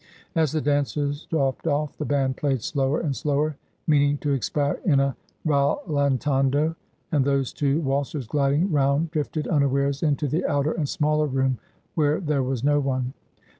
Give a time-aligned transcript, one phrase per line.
[0.35, 3.55] As the dancers dropped ofiE the band played slower and slower,
[3.85, 6.75] meaning to expire in a rallentmdo,
[7.11, 11.59] and those two waltzers gliding round drifted unawares into the outer and smaller room,
[11.93, 13.13] where there was no one.